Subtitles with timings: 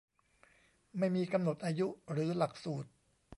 [0.97, 2.89] ไม่มีกำหนดอายุหรือหลักสูตร